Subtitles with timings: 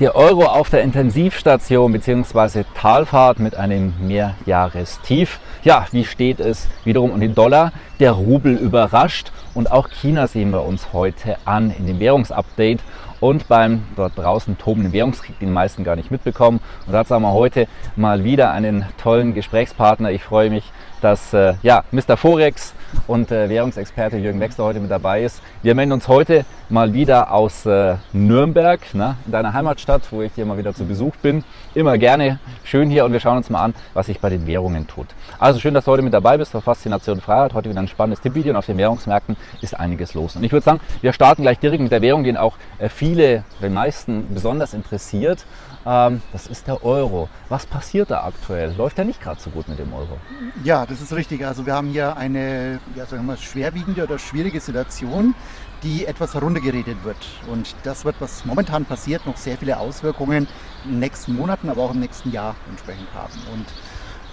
[0.00, 2.64] Der Euro auf der Intensivstation bzw.
[2.74, 5.38] Talfahrt mit einem Mehrjahrestief.
[5.62, 7.72] Ja, wie steht es wiederum um den Dollar?
[8.00, 12.80] Der Rubel überrascht und auch China sehen wir uns heute an in dem Währungsupdate
[13.20, 16.58] und beim dort draußen tobenden Währungskrieg, den meisten gar nicht mitbekommen.
[16.88, 20.10] Und dazu haben wir heute mal wieder einen tollen Gesprächspartner.
[20.10, 20.72] Ich freue mich,
[21.04, 22.16] dass äh, ja, Mr.
[22.16, 22.72] Forex
[23.06, 25.42] und äh, Währungsexperte Jürgen Wechsler heute mit dabei ist.
[25.62, 30.32] Wir melden uns heute mal wieder aus äh, Nürnberg, ne, in deiner Heimatstadt, wo ich
[30.34, 31.44] hier mal wieder zu Besuch bin.
[31.74, 34.86] Immer gerne schön hier und wir schauen uns mal an, was sich bei den Währungen
[34.86, 35.08] tut.
[35.38, 37.52] Also schön, dass du heute mit dabei bist bei Faszination Freiheit.
[37.52, 40.36] Heute wieder ein spannendes Tippvideo und auf den Währungsmärkten ist einiges los.
[40.36, 43.44] Und ich würde sagen, wir starten gleich direkt mit der Währung, die auch äh, viele,
[43.60, 45.44] den meisten besonders interessiert.
[45.86, 47.28] Ähm, das ist der Euro.
[47.48, 48.74] Was passiert da aktuell?
[48.76, 50.18] Läuft ja nicht gerade so gut mit dem Euro.
[50.62, 51.46] Ja, das ist richtig.
[51.46, 55.34] Also wir haben hier eine ja, sagen wir mal, schwerwiegende oder schwierige Situation,
[55.82, 57.16] die etwas heruntergeredet wird.
[57.50, 60.48] Und das wird, was momentan passiert, noch sehr viele Auswirkungen
[60.84, 63.34] in den nächsten Monaten, aber auch im nächsten Jahr entsprechend haben.
[63.52, 63.66] Und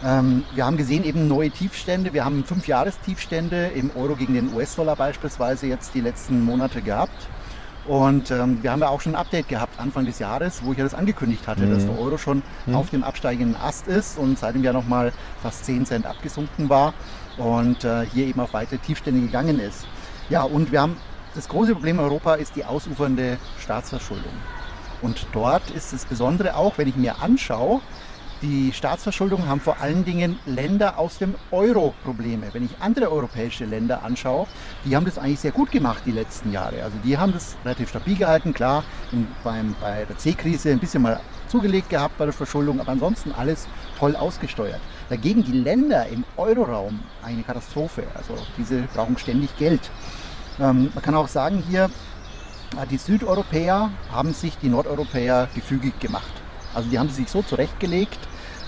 [0.04, 2.14] ähm, wir haben gesehen eben neue Tiefstände.
[2.14, 7.28] Wir haben fünf Jahrestiefstände im Euro gegen den US-Dollar beispielsweise jetzt die letzten Monate gehabt.
[7.86, 10.78] Und ähm, wir haben ja auch schon ein Update gehabt Anfang des Jahres, wo ich
[10.78, 11.74] ja das angekündigt hatte, mhm.
[11.74, 12.76] dass der Euro schon mhm.
[12.76, 16.94] auf dem absteigenden Ast ist und seitdem ja nochmal fast 10 Cent abgesunken war
[17.38, 19.88] und äh, hier eben auf weitere Tiefstände gegangen ist.
[20.30, 20.96] Ja, und wir haben
[21.34, 24.34] das große Problem in Europa ist die ausufernde Staatsverschuldung.
[25.02, 27.82] Und dort ist das Besondere auch, wenn ich mir anschaue,
[28.42, 32.48] die Staatsverschuldung haben vor allen Dingen Länder aus dem Euro Probleme.
[32.54, 34.48] Wenn ich andere europäische Länder anschaue,
[34.86, 36.84] die haben das eigentlich sehr gut gemacht die letzten Jahre.
[36.84, 38.54] Also die haben das relativ stabil gehalten.
[38.54, 42.92] Klar, in, beim, bei der C-Krise ein bisschen mal zugelegt gehabt bei der Verschuldung, aber
[42.92, 43.68] ansonsten alles
[44.00, 44.80] toll ausgesteuert.
[45.10, 48.04] Dagegen die Länder im Euroraum eine Katastrophe.
[48.16, 49.92] Also diese brauchen ständig Geld.
[50.60, 51.90] Ähm, man kann auch sagen hier,
[52.90, 56.32] die Südeuropäer haben sich die Nordeuropäer gefügig gemacht.
[56.74, 58.18] Also die haben sich so zurechtgelegt,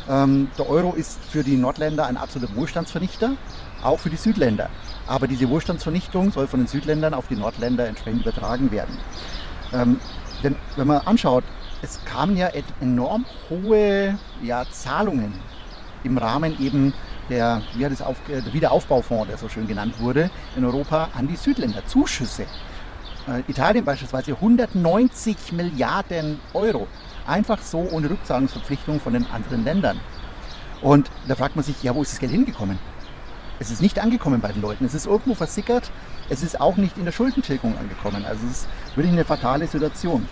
[0.09, 3.35] ähm, der Euro ist für die Nordländer ein absoluter Wohlstandsvernichter,
[3.83, 4.69] auch für die Südländer.
[5.07, 8.97] Aber diese Wohlstandsvernichtung soll von den Südländern auf die Nordländer entsprechend übertragen werden.
[9.73, 9.99] Ähm,
[10.43, 11.43] denn wenn man anschaut,
[11.81, 12.49] es kamen ja
[12.79, 15.33] enorm hohe ja, Zahlungen
[16.03, 16.93] im Rahmen eben
[17.29, 21.35] der, wie das auf, der Wiederaufbaufonds, der so schön genannt wurde, in Europa an die
[21.35, 21.85] Südländer.
[21.85, 22.43] Zuschüsse.
[23.27, 26.87] Äh, Italien beispielsweise 190 Milliarden Euro
[27.25, 29.99] Einfach so ohne Rückzahlungsverpflichtung von den anderen Ländern.
[30.81, 32.77] Und da fragt man sich, ja, wo ist das Geld hingekommen?
[33.59, 34.83] Es ist nicht angekommen bei den Leuten.
[34.83, 35.89] Es ist irgendwo versickert.
[36.29, 38.25] Es ist auch nicht in der Schuldentilgung angekommen.
[38.25, 40.27] Also es ist wirklich eine fatale Situation.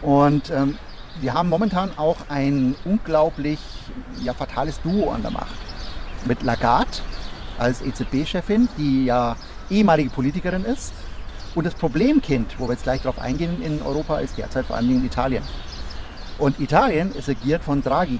[0.00, 0.76] Und ähm,
[1.20, 3.60] wir haben momentan auch ein unglaublich
[4.20, 5.54] ja, fatales Duo an der Macht.
[6.24, 6.90] Mit Lagarde
[7.58, 9.36] als EZB-Chefin, die ja
[9.70, 10.92] ehemalige Politikerin ist.
[11.54, 14.88] Und das Problemkind, wo wir jetzt gleich darauf eingehen in Europa, ist derzeit vor allen
[14.88, 15.42] Dingen Italien.
[16.38, 18.18] Und Italien ist regiert von Draghi.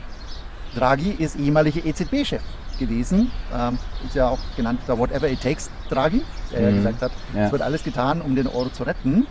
[0.74, 2.42] Draghi ist ehemaliger EZB-Chef
[2.78, 3.30] gewesen.
[3.54, 6.66] Ähm, ist ja auch genannt der Whatever It Takes Draghi, der mhm.
[6.66, 7.46] ja gesagt hat, ja.
[7.46, 9.26] es wird alles getan, um den Euro zu retten.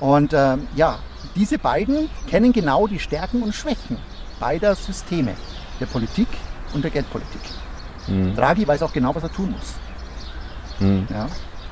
[0.00, 0.98] Und ähm, ja,
[1.36, 3.96] diese beiden kennen genau die Stärken und Schwächen
[4.42, 5.34] beider Systeme,
[5.78, 6.26] der Politik
[6.74, 7.40] und der Geldpolitik.
[8.08, 8.34] Mhm.
[8.34, 9.74] Draghi weiß auch genau, was er tun muss.
[10.80, 11.06] Mhm.
[11.08, 11.28] Ja.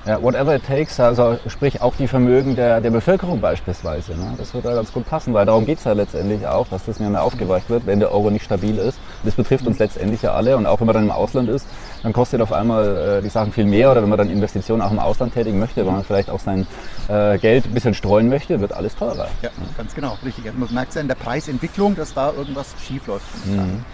[0.06, 4.12] Ja, whatever it takes, also sprich auch die Vermögen der, der Bevölkerung beispielsweise.
[4.12, 4.34] Ne?
[4.38, 7.00] Das wird da ganz gut passen, weil darum geht es ja letztendlich auch, dass das
[7.00, 8.98] mehr, mehr aufgeweicht wird, wenn der Euro nicht stabil ist.
[9.24, 11.66] Das betrifft uns letztendlich ja alle und auch wenn man dann im Ausland ist,
[12.02, 14.90] dann kostet auf einmal äh, die Sachen viel mehr oder wenn man dann Investitionen auch
[14.90, 16.66] im Ausland tätigen möchte, weil man vielleicht auch sein
[17.08, 19.28] äh, Geld ein bisschen streuen möchte, wird alles teurer.
[19.42, 20.46] Ja, ganz genau, richtig.
[20.46, 23.26] Also man merkt ja in der Preisentwicklung, dass da irgendwas schief läuft.
[23.46, 23.84] Mhm.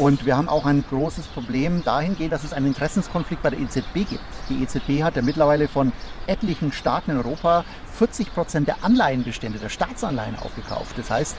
[0.00, 4.08] Und wir haben auch ein großes Problem dahingehend, dass es einen Interessenskonflikt bei der EZB
[4.08, 4.24] gibt.
[4.48, 5.92] Die EZB hat ja mittlerweile von
[6.26, 7.66] etlichen Staaten in Europa
[7.98, 10.96] 40 Prozent der Anleihenbestände, der Staatsanleihen aufgekauft.
[10.96, 11.36] Das heißt,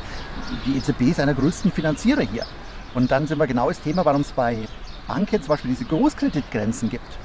[0.68, 2.46] die EZB ist einer der größten Finanzierer hier.
[2.94, 4.60] Und dann sind wir genau das Thema, warum es bei
[5.08, 7.18] Banken zum Beispiel diese Großkreditgrenzen gibt.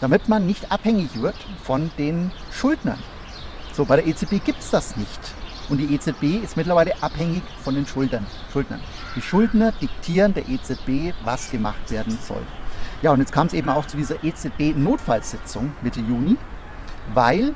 [0.00, 2.98] Damit man nicht abhängig wird von den Schuldnern.
[3.72, 5.20] So, bei der EZB gibt es das nicht.
[5.70, 8.26] Und die EZB ist mittlerweile abhängig von den Schuldnern.
[8.52, 8.80] Schuldnern.
[9.14, 12.42] Die Schuldner diktieren der EZB, was gemacht werden soll.
[13.02, 16.36] Ja, und jetzt kam es eben auch zu dieser EZB-Notfallsitzung Mitte Juni,
[17.14, 17.54] weil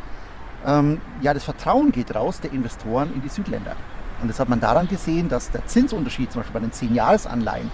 [0.65, 3.77] ähm, ja, das Vertrauen geht raus der Investoren in die Südländer.
[4.23, 7.71] Und das hat man daran gesehen, dass der Zinsunterschied zum Beispiel bei den 10-Jahres-Anleihen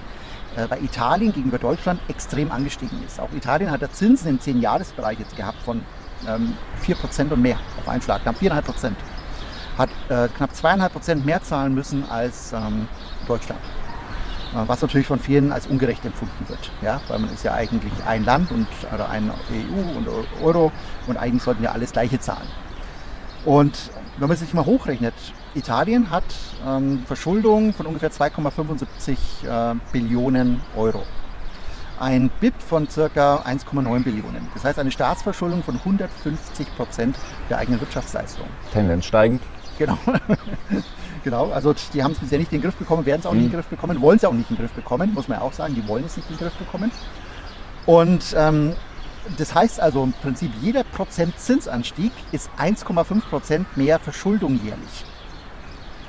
[0.57, 3.21] äh, bei Italien gegenüber Deutschland extrem angestiegen ist.
[3.21, 5.83] Auch Italien hat der Zinsen im 10-Jahres-Bereich jetzt gehabt von
[6.27, 6.55] ähm,
[6.85, 8.93] 4% und mehr auf einen Schlag, knapp 4,5%.
[9.81, 12.87] Hat äh, knapp 2,5% mehr zahlen müssen als ähm,
[13.27, 13.61] Deutschland.
[14.53, 16.71] Äh, was natürlich von vielen als ungerecht empfunden wird.
[16.83, 17.01] Ja?
[17.09, 20.07] Weil man ist ja eigentlich ein Land und oder ein EU und
[20.43, 20.71] Euro
[21.07, 22.49] und eigentlich sollten ja alles gleiche zahlen.
[23.47, 25.15] Und wenn man sich mal hochrechnet,
[25.55, 26.25] Italien hat
[26.67, 29.17] ähm, Verschuldung von ungefähr 2,75
[29.47, 31.05] äh, Billionen Euro.
[31.99, 33.37] Ein BIP von ca.
[33.37, 34.47] 1,9 Billionen.
[34.55, 37.17] Das heißt eine Staatsverschuldung von 150 Prozent
[37.49, 38.47] der eigenen Wirtschaftsleistung.
[38.73, 39.43] Tendenz steigend.
[39.81, 39.99] Genau.
[41.25, 43.39] genau, also die haben es bisher nicht in den Griff bekommen, werden es auch mhm.
[43.39, 45.39] nicht in den Griff bekommen, wollen es auch nicht in den Griff bekommen, muss man
[45.39, 46.93] ja auch sagen, die wollen es nicht in den Griff bekommen.
[47.87, 48.75] Und ähm,
[49.39, 55.07] das heißt also im Prinzip, jeder Prozent Zinsanstieg ist 1,5 Prozent mehr Verschuldung jährlich.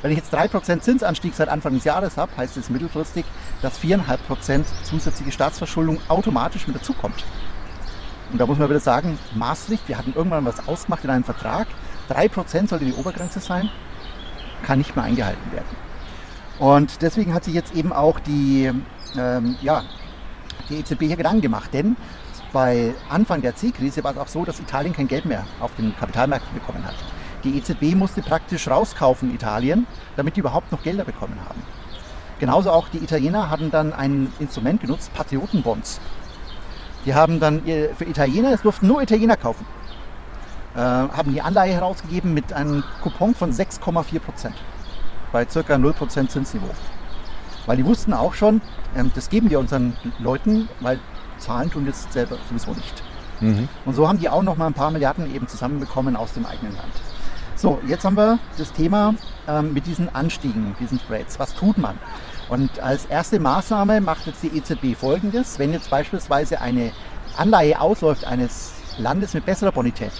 [0.01, 3.23] Wenn ich jetzt 3% Zinsanstieg seit Anfang des Jahres habe, heißt es mittelfristig,
[3.62, 7.23] dass 4,5% zusätzliche Staatsverschuldung automatisch mit dazukommt.
[8.33, 11.68] Und da muss man wieder sagen, Maastricht, wir hatten irgendwann was ausgemacht in einem Vertrag,
[12.11, 13.69] 3% sollte die Obergrenze sein,
[14.63, 15.75] kann nicht mehr eingehalten werden.
[16.59, 18.71] Und deswegen hat sich jetzt eben auch die,
[19.17, 19.83] ähm, ja,
[20.69, 21.95] die EZB hier Gedanken gemacht, denn
[22.53, 25.95] bei Anfang der C-Krise war es auch so, dass Italien kein Geld mehr auf den
[25.97, 26.95] Kapitalmärkten bekommen hat.
[27.43, 31.61] Die EZB musste praktisch rauskaufen Italien, damit die überhaupt noch Gelder bekommen haben.
[32.39, 35.99] Genauso auch die Italiener hatten dann ein Instrument genutzt, Patriotenbonds.
[37.05, 37.63] Die haben dann
[37.95, 39.65] für Italiener, es durften nur Italiener kaufen,
[40.79, 44.56] haben die Anleihe herausgegeben mit einem Coupon von 6,4 Prozent
[45.31, 45.77] bei ca.
[45.77, 46.69] 0 Prozent Zinsniveau.
[47.65, 48.62] Weil die wussten auch schon,
[48.95, 51.00] ähm, das geben wir unseren Leuten, weil
[51.38, 53.03] zahlen tun wir es selber sowieso nicht.
[53.39, 53.68] Mhm.
[53.85, 56.75] Und so haben die auch noch mal ein paar Milliarden eben zusammenbekommen aus dem eigenen
[56.75, 56.94] Land.
[57.56, 59.13] So, jetzt haben wir das Thema
[59.47, 61.39] ähm, mit diesen Anstiegen, diesen Spreads.
[61.39, 61.97] Was tut man?
[62.50, 65.59] Und als erste Maßnahme macht jetzt die EZB folgendes.
[65.59, 66.91] Wenn jetzt beispielsweise eine
[67.38, 70.12] Anleihe ausläuft eines Landes mit besserer Bonität,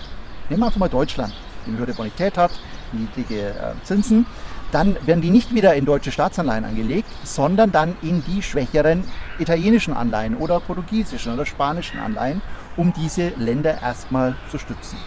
[0.52, 1.34] nehmen wir einfach mal Deutschland,
[1.66, 2.52] die eine höhere Bonität hat,
[2.92, 4.26] niedrige äh, Zinsen,
[4.72, 9.04] dann werden die nicht wieder in deutsche Staatsanleihen angelegt, sondern dann in die schwächeren
[9.40, 12.42] italienischen Anleihen oder portugiesischen oder spanischen Anleihen,
[12.76, 14.98] um diese Länder erstmal zu stützen.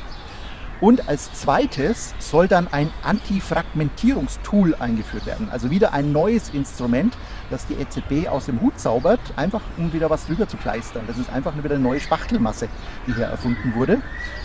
[0.80, 5.48] Und als zweites soll dann ein Antifragmentierungstool eingeführt werden.
[5.50, 7.16] Also wieder ein neues Instrument,
[7.50, 11.04] das die EZB aus dem Hut zaubert, einfach um wieder was drüber zu kleistern.
[11.06, 12.68] Das ist einfach wieder eine neue Spachtelmasse,
[13.06, 13.98] die hier erfunden wurde,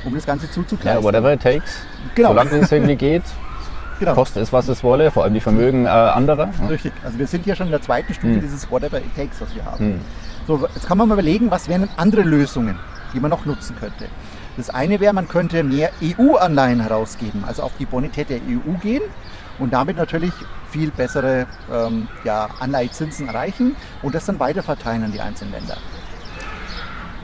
[0.06, 1.04] um das Ganze zuzukleistern.
[1.04, 1.82] Ja, whatever it takes.
[2.16, 2.30] Genau.
[2.30, 3.24] Solange es irgendwie geht.
[4.00, 4.14] Genau.
[4.14, 6.50] Koste es, was es wolle, vor allem die Vermögen äh, anderer.
[6.70, 6.94] Richtig.
[7.04, 8.40] Also wir sind hier schon in der zweiten Stufe hm.
[8.40, 9.78] dieses Whatever it takes, was wir haben.
[9.78, 10.02] Hm.
[10.48, 12.80] So, jetzt kann man mal überlegen, was wären andere Lösungen,
[13.14, 14.06] die man noch nutzen könnte.
[14.56, 19.02] Das eine wäre, man könnte mehr EU-Anleihen herausgeben, also auf die Bonität der EU gehen
[19.60, 20.34] und damit natürlich
[20.72, 25.78] viel bessere ähm, ja, Anleihezinsen erreichen und das dann weiterverteilen an die einzelnen Länder.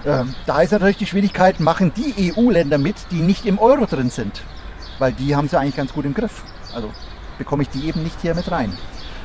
[0.06, 4.10] Ähm, da ist natürlich die Schwierigkeit, machen die EU-Länder mit, die nicht im Euro drin
[4.10, 4.42] sind,
[5.00, 6.44] weil die haben sie eigentlich ganz gut im Griff.
[6.74, 6.92] Also
[7.38, 8.76] bekomme ich die eben nicht hier mit rein.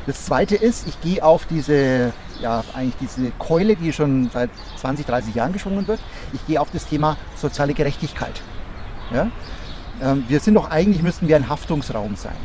[0.06, 5.04] Das zweite ist, ich gehe auf diese, ja, eigentlich diese Keule, die schon seit 20,
[5.04, 6.00] 30 Jahren geschwungen wird.
[6.32, 8.40] Ich gehe auf das Thema soziale Gerechtigkeit.
[9.12, 9.30] Ja?
[10.02, 12.36] Ähm, wir sind doch eigentlich, müssten wir ein Haftungsraum sein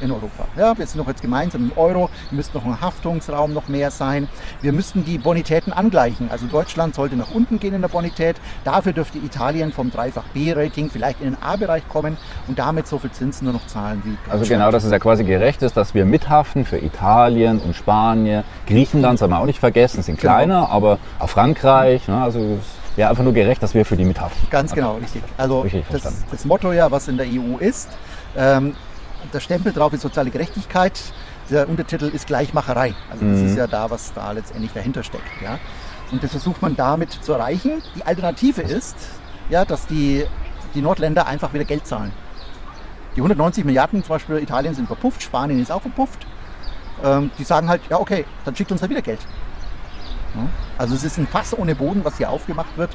[0.00, 0.46] in Europa.
[0.56, 3.90] Ja, wir sind noch jetzt gemeinsam im Euro, wir müssten noch ein Haftungsraum noch mehr
[3.90, 4.28] sein.
[4.62, 6.30] Wir müssten die Bonitäten angleichen.
[6.30, 8.36] Also Deutschland sollte nach unten gehen in der Bonität.
[8.64, 12.16] Dafür dürfte Italien vom dreifach B-Rating vielleicht in den A-Bereich kommen
[12.48, 15.24] und damit so viel Zinsen nur noch zahlen wie Also genau, dass es ja quasi
[15.24, 18.44] gerecht ist, dass wir mithaften für Italien und Spanien.
[18.66, 20.32] Griechenland soll man auch nicht vergessen, sind genau.
[20.32, 20.72] kleiner, genau.
[20.72, 22.08] aber auch Frankreich.
[22.08, 22.58] Ne, also
[22.96, 24.48] wäre einfach nur gerecht, dass wir für die mithaften.
[24.50, 25.22] Ganz genau, richtig.
[25.36, 27.90] Also richtig das, das, Motto ja, was in der EU ist,
[28.36, 28.74] ähm,
[29.32, 30.98] der Stempel drauf ist soziale Gerechtigkeit.
[31.50, 32.94] Der Untertitel ist Gleichmacherei.
[33.10, 33.46] Also das mhm.
[33.46, 35.24] ist ja da, was da letztendlich dahinter steckt.
[35.42, 35.58] Ja?
[36.10, 37.82] Und das versucht man damit zu erreichen.
[37.94, 38.96] Die Alternative ist,
[39.48, 40.24] ja, dass die,
[40.74, 42.12] die Nordländer einfach wieder Geld zahlen.
[43.14, 46.26] Die 190 Milliarden zum Beispiel Italien sind verpufft, Spanien ist auch verpufft.
[47.02, 49.20] Ähm, die sagen halt, ja okay, dann schickt uns halt wieder Geld.
[50.78, 52.90] Also es ist ein Fass ohne Boden, was hier aufgemacht wird.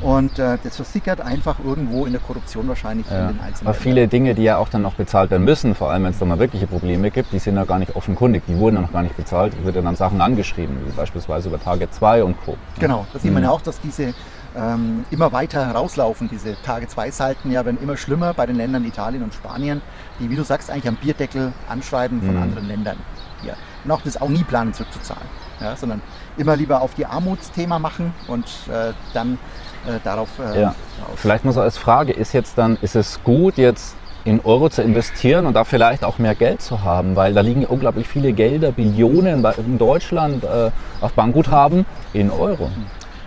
[0.00, 3.28] Und äh, das versickert einfach irgendwo in der Korruption wahrscheinlich ja.
[3.28, 3.68] in den einzelnen.
[3.68, 6.18] Aber viele Dinge, die ja auch dann noch bezahlt werden müssen, vor allem wenn es
[6.18, 8.92] da mal wirkliche Probleme gibt, die sind ja gar nicht offenkundig, die wurden ja noch
[8.92, 12.40] gar nicht bezahlt, es wird ja dann Sachen angeschrieben, wie beispielsweise über Target 2 und
[12.44, 12.56] Co.
[12.78, 13.54] Genau, da sieht man ja mhm.
[13.56, 14.14] auch, dass diese
[14.56, 18.84] ähm, immer weiter herauslaufen, diese Target 2 Salten ja werden immer schlimmer bei den Ländern
[18.84, 19.82] Italien und Spanien,
[20.20, 22.42] die, wie du sagst, eigentlich am Bierdeckel anschreiben von mhm.
[22.42, 22.96] anderen Ländern.
[23.44, 23.54] Ja.
[23.84, 25.26] Und auch das auch nie planen zurückzuzahlen,
[25.60, 26.02] ja, sondern
[26.36, 29.38] immer lieber auf die Armutsthema machen und äh, dann
[29.86, 30.28] äh, darauf.
[30.38, 30.74] Äh, ja.
[31.16, 33.94] Vielleicht mal so als Frage, ist jetzt dann, ist es gut jetzt
[34.24, 37.64] in Euro zu investieren und da vielleicht auch mehr Geld zu haben, weil da liegen
[37.64, 40.70] unglaublich viele Gelder, Billionen in Deutschland äh,
[41.00, 42.70] auf Bankguthaben in Euro.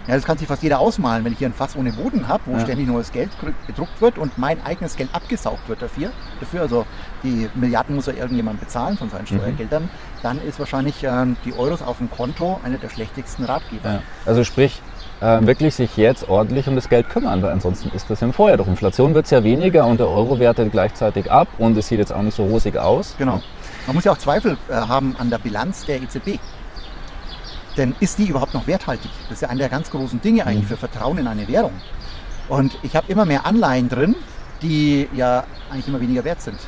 [0.07, 2.41] Ja, das kann sich fast jeder ausmalen, wenn ich hier ein Fass ohne Boden habe,
[2.47, 2.59] wo Ja.
[2.61, 3.29] ständig neues Geld
[3.67, 6.09] gedruckt wird und mein eigenes Geld abgesaugt wird dafür.
[6.39, 6.85] dafür also
[7.23, 9.11] die Milliarden muss ja irgendjemand bezahlen von Mhm.
[9.11, 9.89] seinen Steuergeldern.
[10.23, 13.89] Dann ist wahrscheinlich ähm, die Euros auf dem Konto einer der schlechtesten Ratgeber.
[13.89, 13.99] Ja.
[14.25, 14.81] Also sprich,
[15.21, 18.57] äh, wirklich sich jetzt ordentlich um das Geld kümmern, weil ansonsten ist das im Vorjahr.
[18.57, 21.99] Durch Inflation wird es ja weniger und der Euro wertet gleichzeitig ab und es sieht
[21.99, 23.15] jetzt auch nicht so rosig aus.
[23.17, 23.41] Genau.
[23.85, 26.39] Man muss ja auch Zweifel äh, haben an der Bilanz der EZB.
[27.77, 29.11] Denn ist die überhaupt noch werthaltig?
[29.29, 31.71] Das ist ja eine der ganz großen Dinge eigentlich für Vertrauen in eine Währung.
[32.49, 34.15] Und ich habe immer mehr Anleihen drin,
[34.61, 36.59] die ja eigentlich immer weniger wert sind.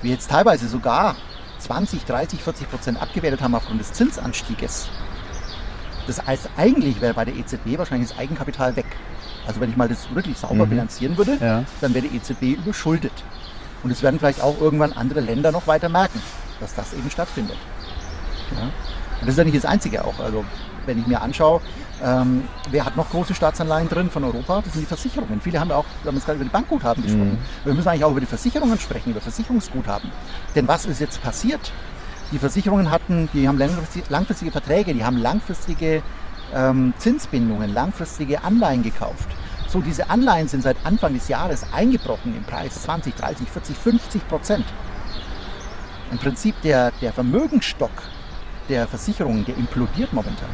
[0.00, 1.16] Wir jetzt teilweise sogar
[1.58, 4.88] 20, 30, 40 Prozent abgewertet haben aufgrund des Zinsanstieges.
[6.08, 8.86] Das heißt, eigentlich wäre bei der EZB wahrscheinlich das Eigenkapital weg.
[9.46, 10.70] Also wenn ich mal das wirklich sauber Mhm.
[10.70, 11.64] bilanzieren würde, Ja.
[11.80, 13.12] dann wäre die EZB überschuldet.
[13.84, 16.20] Und es werden vielleicht auch irgendwann andere Länder noch weiter merken,
[16.60, 17.56] dass das eben stattfindet.
[18.56, 18.62] Ja.
[18.64, 18.72] Und
[19.22, 20.18] das ist ja nicht das Einzige auch.
[20.18, 20.44] Also
[20.86, 21.60] wenn ich mir anschaue,
[22.02, 24.62] ähm, wer hat noch große Staatsanleihen drin von Europa?
[24.64, 25.40] Das sind die Versicherungen.
[25.40, 27.38] Viele haben ja auch, wir haben jetzt gerade über die Bankguthaben gesprochen.
[27.64, 30.10] Wir müssen eigentlich auch über die Versicherungen sprechen, über Versicherungsguthaben.
[30.54, 31.72] Denn was ist jetzt passiert?
[32.32, 36.02] Die Versicherungen hatten, die haben langfristige, Verträge, die haben langfristige
[36.54, 39.28] ähm, Zinsbindungen, langfristige Anleihen gekauft.
[39.68, 44.28] So, diese Anleihen sind seit Anfang des Jahres eingebrochen im Preis 20, 30, 40, 50
[44.28, 44.64] Prozent.
[46.10, 47.90] Im Prinzip der, der Vermögensstock
[48.68, 50.48] der Versicherungen, der implodiert momentan.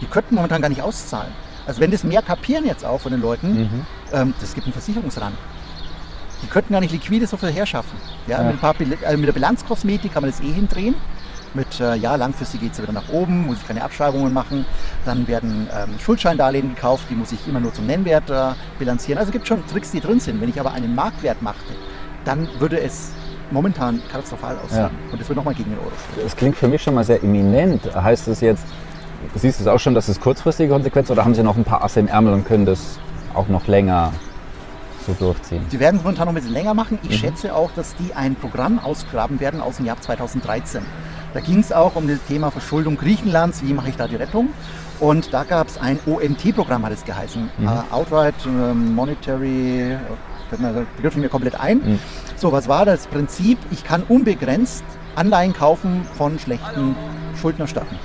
[0.00, 1.32] Die könnten momentan gar nicht auszahlen.
[1.66, 3.86] Also wenn das mehr kapieren jetzt auch von den Leuten, Mhm.
[4.12, 5.32] ähm, das gibt einen Versicherungsrang.
[6.42, 7.98] Die könnten gar nicht liquide so viel herschaffen.
[8.26, 8.44] Ja, Ja.
[8.44, 8.74] Mit, ein paar,
[9.04, 10.94] also mit der Bilanzkosmetik kann man das eh hindrehen.
[11.54, 14.66] Mit, äh, ja, langfristig geht es wieder nach oben, muss ich keine Abschreibungen machen.
[15.04, 19.18] Dann werden ähm, Schuldscheindarlehen gekauft, die muss ich immer nur zum Nennwert äh, bilanzieren.
[19.18, 20.40] Also es gibt schon Tricks, die drin sind.
[20.40, 21.72] Wenn ich aber einen Marktwert machte,
[22.24, 23.12] dann würde es
[23.52, 24.78] momentan katastrophal aussehen.
[24.78, 24.90] Ja.
[25.12, 26.24] Und es wird nochmal gegen den Euro stehen.
[26.24, 27.82] Das klingt für mich schon mal sehr eminent.
[27.94, 28.64] Heißt es jetzt,
[29.36, 31.84] siehst du es auch schon, dass es kurzfristige Konsequenzen oder haben Sie noch ein paar
[31.84, 32.98] Asse im Ärmel und können das
[33.32, 34.12] auch noch länger
[35.06, 35.64] so durchziehen?
[35.68, 36.98] Sie werden es momentan noch ein bisschen länger machen.
[37.02, 40.82] Ich schätze auch, dass die ein Programm ausgraben werden aus dem Jahr 2013.
[41.32, 44.50] Da ging es auch um das Thema Verschuldung Griechenlands, wie mache ich da die Rettung.
[45.00, 47.50] Und da gab es ein OMT-Programm, hat es geheißen.
[47.62, 49.96] Äh, Outright ähm, Monetary, äh,
[50.48, 51.78] fällt mir komplett ein.
[51.78, 51.98] Mhm.
[52.36, 53.58] So, was war das Prinzip?
[53.70, 54.84] Ich kann unbegrenzt
[55.16, 56.94] Anleihen kaufen von schlechten
[57.40, 57.98] Schuldnerstaaten.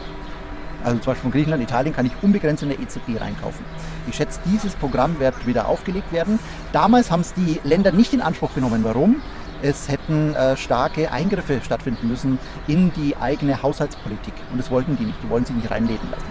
[0.83, 3.65] Also zum Beispiel von Griechenland, Italien kann ich unbegrenzt in der EZB reinkaufen.
[4.07, 6.39] Ich schätze, dieses Programm wird wieder aufgelegt werden.
[6.71, 8.83] Damals haben es die Länder nicht in Anspruch genommen.
[8.83, 9.17] Warum?
[9.61, 14.33] Es hätten äh, starke Eingriffe stattfinden müssen in die eigene Haushaltspolitik.
[14.51, 15.21] Und das wollten die nicht.
[15.21, 16.23] Die wollen sie nicht reinleben lassen.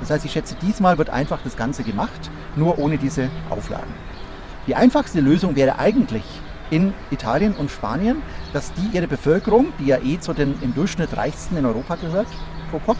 [0.00, 3.92] Das heißt, ich schätze, diesmal wird einfach das Ganze gemacht, nur ohne diese Auflagen.
[4.68, 6.22] Die einfachste Lösung wäre eigentlich
[6.70, 11.16] in Italien und Spanien, dass die ihre Bevölkerung, die ja eh zu den im Durchschnitt
[11.16, 12.28] reichsten in Europa gehört,
[12.70, 12.98] pro Kopf,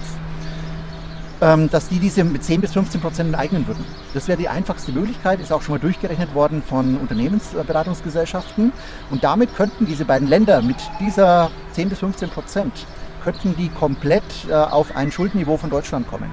[1.41, 3.85] dass die diese mit 10 bis 15 Prozent enteignen würden.
[4.13, 8.73] Das wäre die einfachste Möglichkeit, ist auch schon mal durchgerechnet worden von Unternehmensberatungsgesellschaften.
[9.11, 12.87] Und damit könnten diese beiden Länder mit dieser 10 bis 15 Prozent,
[13.23, 16.31] könnten die komplett äh, auf ein Schuldenniveau von Deutschland kommen.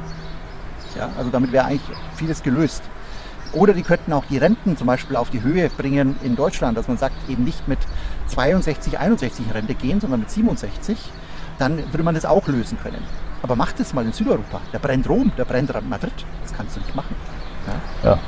[0.97, 2.81] Ja, also damit wäre eigentlich vieles gelöst.
[3.53, 6.87] Oder die könnten auch die Renten zum Beispiel auf die Höhe bringen in Deutschland, dass
[6.87, 7.79] man sagt, eben nicht mit
[8.27, 10.97] 62, 61 in Rente gehen, sondern mit 67.
[11.57, 13.01] Dann würde man das auch lösen können.
[13.41, 14.59] Aber macht es mal in Südeuropa.
[14.71, 16.13] Da brennt Rom, da brennt Madrid.
[16.43, 17.15] Das kannst du nicht machen.
[18.03, 18.11] Ja?
[18.11, 18.19] Ja.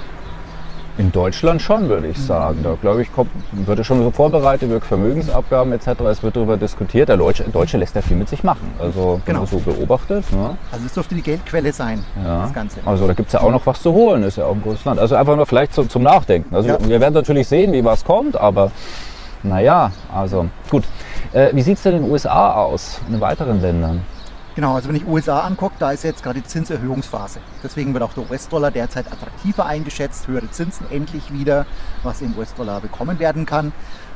[1.00, 2.62] In Deutschland schon, würde ich sagen.
[2.64, 5.88] Da glaube ich, kommt, wird es schon so vorbereitet, wird Vermögensabgaben etc.
[6.10, 7.10] Es wird darüber diskutiert.
[7.10, 8.74] Der Deutsche, Deutsche lässt ja viel mit sich machen.
[8.80, 9.46] Also Genau.
[9.46, 10.26] so beobachtet.
[10.34, 10.58] Ne?
[10.72, 12.42] Also das dürfte die Geldquelle sein, Ja.
[12.44, 12.80] das Ganze.
[12.84, 14.86] Also da gibt es ja auch noch was zu holen, ist ja auch ein großes
[14.86, 15.00] Land.
[15.00, 16.56] Also einfach nur vielleicht zum, zum Nachdenken.
[16.56, 16.78] Also Ja.
[16.82, 18.72] wir werden natürlich sehen, wie was kommt, aber
[19.44, 20.84] naja, also gut.
[21.32, 24.02] Äh, wie sieht es denn in den USA aus in weiteren Ländern?
[24.58, 27.42] Genau, also wenn ich USA angucke, da ist jetzt gerade die Zinserhöhungsphase.
[27.64, 31.68] Deswegen wird auch der US-Dollar derzeit attraktiver eingeschätzt, höhere Zinsen endlich wieder,
[32.02, 33.72] was im US-Dollar bekommen werden kann.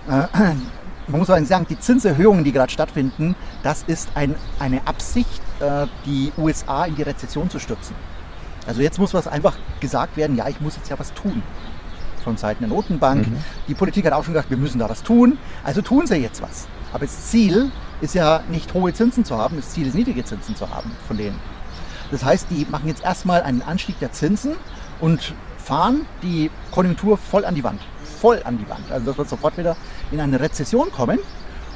[0.10, 0.24] Äh,
[1.08, 5.86] man muss aber sagen, die Zinserhöhungen, die gerade stattfinden, das ist ein, eine Absicht, äh,
[6.08, 7.96] die USA in die Rezession zu stürzen.
[8.66, 11.44] Also jetzt muss was einfach gesagt werden, ja, ich muss jetzt ja was tun
[12.24, 13.28] von Seiten der Notenbank.
[13.68, 15.38] Die Politik hat auch schon gesagt, wir müssen da was tun.
[15.64, 16.68] Also tun sie jetzt was.
[16.94, 20.56] Aber das Ziel ist ja nicht hohe Zinsen zu haben, das Ziel ist niedrige Zinsen
[20.56, 21.40] zu haben von denen.
[22.12, 24.56] Das heißt, die machen jetzt erstmal einen Anstieg der Zinsen
[25.00, 27.82] und fahren die Konjunktur voll an die Wand.
[28.20, 28.92] Voll an die Wand.
[28.92, 29.78] Also das wird sofort wieder
[30.12, 31.20] in eine Rezession kommen.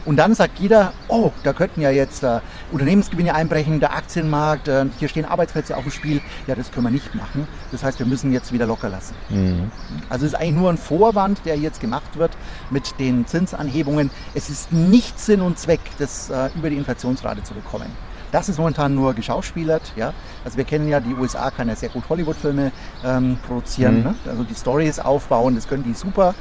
[0.06, 2.40] Und dann sagt jeder, oh, da könnten ja jetzt äh,
[2.72, 6.22] Unternehmensgewinne einbrechen, der Aktienmarkt, äh, hier stehen Arbeitsplätze auf dem Spiel.
[6.46, 7.48] Ja, das können wir nicht machen.
[7.72, 9.16] Das heißt, wir müssen jetzt wieder locker lassen.
[9.30, 9.72] Mhm.
[10.10, 12.32] Also es ist eigentlich nur ein Vorwand, der jetzt gemacht wird
[12.70, 14.12] mit den Zinsanhebungen.
[14.36, 17.88] Es ist nicht Sinn und Zweck, das äh, über die Inflationsrate zu bekommen.
[18.32, 19.94] Das ist momentan nur geschauspielert.
[19.96, 20.14] Ja?
[20.44, 24.00] Also wir kennen ja, die USA kann ja sehr gut Hollywood-Filme ähm, produzieren.
[24.00, 24.04] Mhm.
[24.04, 24.16] Ne?
[24.26, 26.36] Also die Stories aufbauen, das können die super.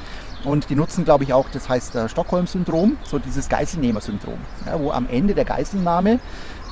[0.44, 4.90] Und die nutzen, glaube ich, auch, das heißt äh, Stockholm-Syndrom, so dieses Geiselnehmer-Syndrom, ja, wo
[4.90, 6.20] am Ende der Geiselnahme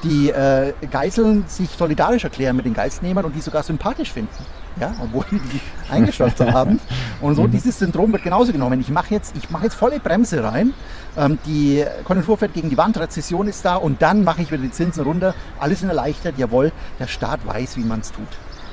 [0.02, 4.44] die äh, Geiseln sich solidarisch erklären mit den Geiselnehmern und die sogar sympathisch finden.
[4.80, 5.60] Ja, obwohl die die
[5.92, 6.80] eingeschlossen haben.
[7.20, 7.50] Und so mhm.
[7.50, 8.80] dieses Syndrom wird genauso genommen.
[8.80, 10.72] Ich mache jetzt, ich mache jetzt volle Bremse rein.
[11.16, 14.62] Ähm, die Konjunktur fährt gegen die Wand, Rezession ist da und dann mache ich wieder
[14.62, 15.34] die Zinsen runter.
[15.60, 16.38] Alles sind erleichtert.
[16.38, 18.26] Jawohl, der Staat weiß, wie man es tut.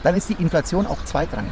[0.03, 1.51] Dann ist die Inflation auch zweitrangig.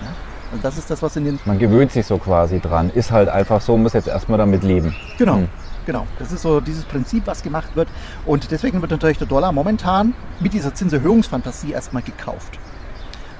[0.00, 0.08] Ja?
[0.54, 1.40] Und das ist das, was in den.
[1.44, 2.90] Man gewöhnt sich so quasi dran.
[2.90, 4.94] Ist halt einfach so, muss jetzt erstmal damit leben.
[5.18, 5.36] Genau.
[5.36, 5.48] Hm.
[5.86, 7.88] Genau, das ist so dieses Prinzip, was gemacht wird.
[8.24, 12.58] Und deswegen wird natürlich der Dollar momentan mit dieser Zinserhöhungsfantasie erstmal gekauft.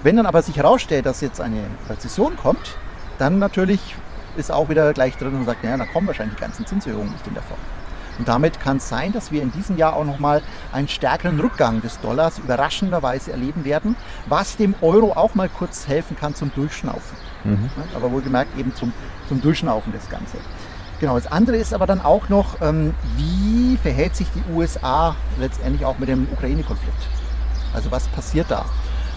[0.02, 2.76] Wenn dann aber sich herausstellt, dass jetzt eine Rezession kommt,
[3.16, 3.96] dann natürlich
[4.36, 7.26] ist auch wieder gleich drin und sagt, naja, da kommen wahrscheinlich die ganzen Zinserhöhungen nicht
[7.26, 7.60] in der Form.
[8.18, 10.42] Und damit kann es sein, dass wir in diesem Jahr auch nochmal
[10.72, 16.16] einen stärkeren Rückgang des Dollars überraschenderweise erleben werden, was dem Euro auch mal kurz helfen
[16.16, 17.16] kann zum Durchschnaufen.
[17.44, 17.70] Mhm.
[17.94, 18.92] Aber wohlgemerkt eben zum,
[19.28, 20.38] zum Durchschnaufen das Ganze.
[21.00, 25.84] Genau, das andere ist aber dann auch noch, ähm, wie verhält sich die USA letztendlich
[25.84, 27.08] auch mit dem Ukraine-Konflikt?
[27.74, 28.64] Also was passiert da?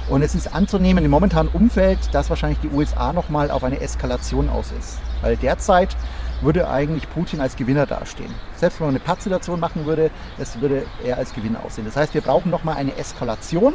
[0.10, 4.50] Und es ist anzunehmen im momentanen Umfeld, dass wahrscheinlich die USA nochmal auf eine Eskalation
[4.50, 5.00] aus ist.
[5.22, 5.96] Weil derzeit
[6.42, 8.34] würde eigentlich Putin als Gewinner dastehen.
[8.56, 11.86] Selbst wenn man eine Patzelation machen würde, es würde er als Gewinner aussehen.
[11.86, 13.74] Das heißt, wir brauchen nochmal eine Eskalation,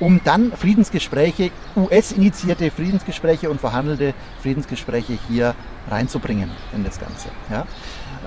[0.00, 5.54] um dann Friedensgespräche, US-initiierte Friedensgespräche und verhandelte Friedensgespräche hier
[5.88, 7.28] reinzubringen in das Ganze.
[7.50, 7.66] Ja?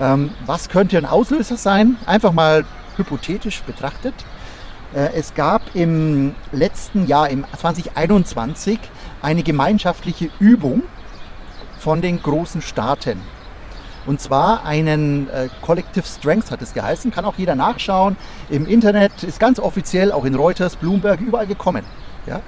[0.00, 1.96] Ähm, was könnte ein Auslöser sein?
[2.06, 2.64] Einfach mal
[2.96, 4.14] hypothetisch betrachtet.
[4.94, 8.78] Äh, es gab im letzten Jahr, im 2021,
[9.20, 10.82] eine gemeinschaftliche Übung
[11.78, 13.20] von den großen Staaten.
[14.06, 18.16] Und zwar einen äh, Collective Strength hat es geheißen, kann auch jeder nachschauen.
[18.48, 21.84] Im Internet ist ganz offiziell, auch in Reuters, Bloomberg, überall gekommen.
[22.26, 22.40] Ja?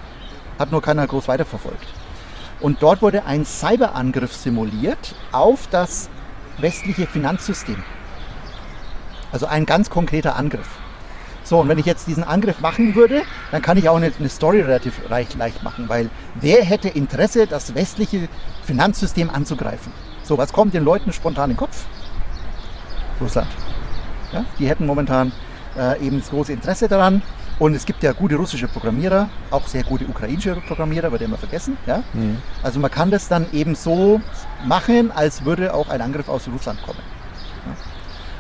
[0.59, 1.87] Hat nur keiner groß weiterverfolgt.
[2.60, 6.10] Und dort wurde ein Cyberangriff simuliert auf das
[6.58, 7.82] westliche Finanzsystem.
[9.32, 10.69] Also ein ganz konkreter Angriff.
[11.43, 14.28] So, und wenn ich jetzt diesen Angriff machen würde, dann kann ich auch eine, eine
[14.28, 18.28] Story relativ leicht, leicht machen, weil wer hätte Interesse, das westliche
[18.65, 19.93] Finanzsystem anzugreifen?
[20.30, 21.86] So, was kommt den Leuten spontan in den Kopf?
[23.21, 23.49] Russland.
[24.32, 25.32] Ja, die hätten momentan
[25.76, 27.21] äh, eben das große Interesse daran.
[27.58, 31.76] Und es gibt ja gute russische Programmierer, auch sehr gute ukrainische Programmierer, wird immer vergessen.
[31.84, 32.04] Ja?
[32.12, 32.36] Mhm.
[32.62, 34.21] Also man kann das dann eben so
[34.64, 37.00] machen, als würde auch ein Angriff aus Russland kommen.
[37.66, 37.73] Ja?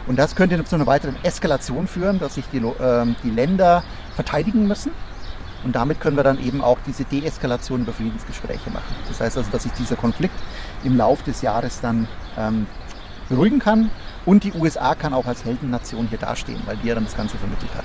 [0.06, 3.82] Und das könnte zu einer weiteren Eskalation führen, dass sich die, äh, die Länder
[4.14, 4.92] verteidigen müssen.
[5.64, 8.94] Und damit können wir dann eben auch diese Deeskalation über Friedensgespräche machen.
[9.08, 10.34] Das heißt also, dass sich dieser Konflikt
[10.84, 12.66] im Laufe des Jahres dann ähm,
[13.28, 13.90] beruhigen kann.
[14.26, 17.38] Und die USA kann auch als Heldennation hier dastehen, weil die ja dann das Ganze
[17.38, 17.84] vermittelt hat.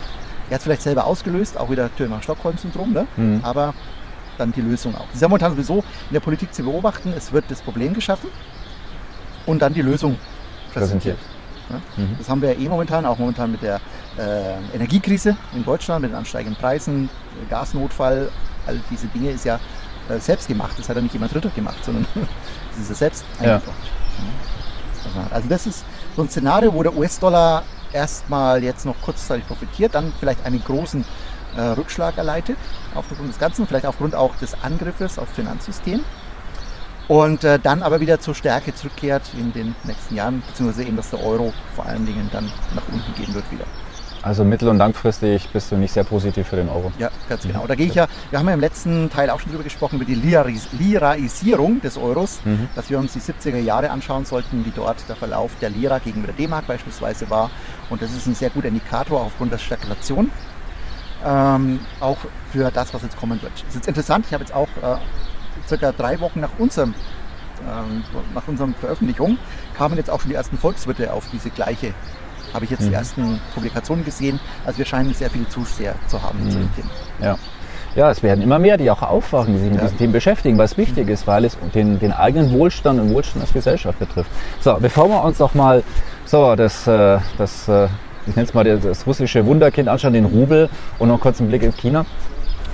[0.50, 3.08] Er hat es vielleicht selber ausgelöst, auch wieder Thürmer-Stockholm-Syndrom, ne?
[3.18, 3.40] Mhm.
[3.44, 3.74] aber
[4.38, 5.06] dann die Lösung auch.
[5.06, 5.78] Das ist ja momentan sowieso
[6.10, 7.14] in der Politik zu beobachten.
[7.16, 8.30] Es wird das Problem geschaffen
[9.46, 10.18] und dann die Lösung
[10.74, 11.18] präsentiert.
[11.70, 11.78] Ja?
[11.96, 12.16] Mhm.
[12.18, 13.80] Das haben wir ja eh momentan, auch momentan mit der
[14.18, 17.10] äh, Energiekrise in Deutschland, mit den ansteigenden Preisen,
[17.50, 18.30] Gasnotfall,
[18.68, 19.60] all diese Dinge ist ja
[20.20, 20.76] selbst gemacht.
[20.78, 22.06] Das hat ja nicht jemand Dritter gemacht, sondern
[22.72, 23.78] das ist ja selbst eingebracht.
[25.15, 25.28] Ja.
[25.32, 27.63] Also das ist so ein Szenario, wo der US-Dollar
[27.94, 31.06] erstmal jetzt noch kurzzeitig profitiert, dann vielleicht einen großen
[31.56, 32.58] äh, Rückschlag erleidet
[32.94, 36.02] aufgrund des Ganzen, vielleicht aufgrund auch des Angriffes auf Finanzsystem
[37.08, 41.12] und äh, dann aber wieder zur Stärke zurückkehrt in den nächsten Jahren, beziehungsweise eben, dass
[41.12, 43.65] der Euro vor allen Dingen dann nach unten gehen wird wieder.
[44.26, 46.92] Also mittel- und langfristig bist du nicht sehr positiv für den Euro.
[46.98, 47.68] Ja, ganz genau.
[47.68, 50.06] Da gehe ich ja, wir haben ja im letzten Teil auch schon drüber gesprochen, über
[50.06, 52.68] die Lirais, Liraisierung des Euros, mhm.
[52.74, 56.34] dass wir uns die 70er Jahre anschauen sollten, wie dort der Verlauf der Lira gegenüber
[56.34, 57.52] der D-Mark beispielsweise war.
[57.92, 60.32] Und das ist ein sehr guter Indikator aufgrund der Stagnation.
[61.24, 62.18] Ähm, auch
[62.52, 63.54] für das, was jetzt kommen wird.
[63.54, 64.98] Das ist jetzt interessant, ich habe jetzt auch äh,
[65.68, 66.96] circa drei Wochen nach unserem
[67.62, 69.38] ähm, nach unserer Veröffentlichung
[69.78, 71.94] kamen jetzt auch schon die ersten Volkswirte auf diese gleiche
[72.56, 72.89] habe ich jetzt mhm.
[72.89, 74.39] die ersten Publikationen gesehen.
[74.65, 76.52] Also wir scheinen sehr viele Zusteher zu haben mhm.
[76.52, 76.89] zu den Themen.
[77.22, 77.38] Ja.
[77.96, 79.86] Ja, es werden immer mehr, die auch aufwachen, die sich mit ja.
[79.86, 83.54] diesen Themen beschäftigen, was wichtig ist, weil es den, den eigenen Wohlstand und Wohlstand als
[83.54, 84.30] Gesellschaft betrifft.
[84.60, 85.82] So, bevor wir uns noch mal
[86.26, 87.88] so das, äh, das äh,
[88.28, 91.63] ich nenne es mal das russische Wunderkind anschauen, den Rubel und noch kurz einen Blick
[91.63, 92.06] in China.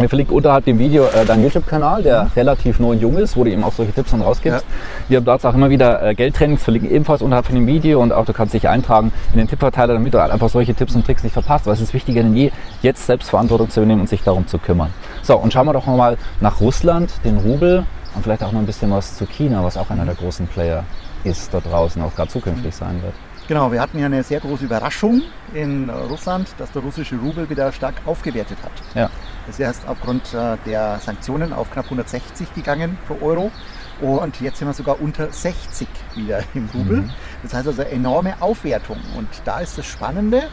[0.02, 2.30] Wir verlinken unterhalb dem Video äh, deinen YouTube-Kanal, der mhm.
[2.36, 4.66] relativ neu und jung ist, wo du eben auch solche Tipps dann rausgibst.
[4.68, 4.76] Ja.
[5.10, 8.12] Wir haben dort auch immer wieder äh, Geldtrainings, verlinken ebenfalls unterhalb von dem Video und
[8.12, 11.06] auch du kannst dich eintragen in den Tippverteiler, damit du halt einfach solche Tipps und
[11.06, 11.68] Tricks nicht verpasst.
[11.68, 14.92] Weil es ist wichtiger denn je, jetzt Selbstverantwortung zu übernehmen und sich darum zu kümmern.
[15.22, 17.86] So, und schauen wir doch mal nach Russland, den Rubel
[18.16, 20.84] und vielleicht auch noch ein bisschen was zu China, was auch einer der großen Player
[21.24, 23.14] ist da draußen, auch gerade zukünftig sein wird.
[23.48, 25.22] Genau, wir hatten ja eine sehr große Überraschung
[25.54, 28.72] in Russland, dass der russische Rubel wieder stark aufgewertet hat.
[28.96, 29.10] Ja.
[29.48, 33.52] Das ist erst aufgrund äh, der Sanktionen auf knapp 160 gegangen pro Euro.
[34.00, 36.98] Und jetzt sind wir sogar unter 60 wieder im Rubel.
[36.98, 37.12] Mhm.
[37.44, 38.98] Das heißt also enorme Aufwertung.
[39.18, 40.44] Und da ist das Spannende,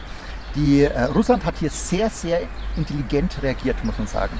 [0.55, 2.41] die, äh, Russland hat hier sehr, sehr
[2.75, 4.37] intelligent reagiert, muss man sagen.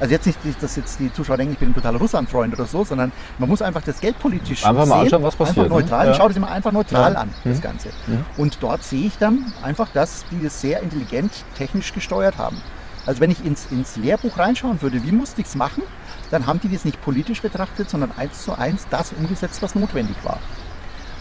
[0.00, 2.84] Also jetzt nicht, dass jetzt die Zuschauer denken, ich bin ein totaler Russland-Freund oder so,
[2.84, 5.58] sondern man muss einfach das geldpolitisch einfach mal anschauen, was passiert.
[5.58, 6.12] Einfach neutral, ne?
[6.12, 6.16] ja.
[6.16, 7.20] schau das immer einfach neutral ja.
[7.20, 7.62] an, das mhm.
[7.62, 7.88] Ganze.
[8.06, 8.24] Mhm.
[8.36, 12.60] Und dort sehe ich dann einfach, dass die das sehr intelligent technisch gesteuert haben.
[13.06, 15.82] Also wenn ich ins, ins Lehrbuch reinschauen würde, wie musste ich es machen,
[16.30, 20.16] dann haben die das nicht politisch betrachtet, sondern eins zu eins das umgesetzt, was notwendig
[20.22, 20.38] war.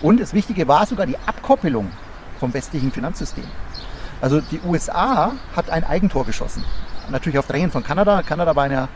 [0.02, 1.92] Und das Wichtige war sogar die Abkoppelung
[2.40, 3.46] vom westlichen Finanzsystem.
[4.22, 6.64] Also die USA hat ein Eigentor geschossen
[7.10, 8.22] natürlich auf Drängen von Kanada.
[8.24, 8.88] Kanada war ja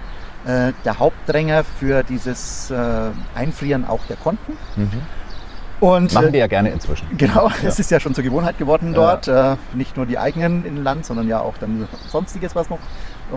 [0.45, 4.53] äh, der Hauptdränger für dieses äh, Einfrieren auch der Konten.
[4.75, 5.01] Mhm.
[5.79, 7.05] Und, Machen wir ja gerne inzwischen.
[7.17, 9.27] Genau, es ist ja schon zur Gewohnheit geworden dort.
[9.27, 9.53] Ja.
[9.53, 12.79] Äh, nicht nur die eigenen in Land, sondern ja auch dann sonstiges, was noch